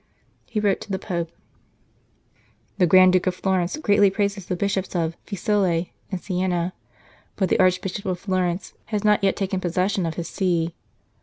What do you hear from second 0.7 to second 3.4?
to the Pope: "The Grand Duke of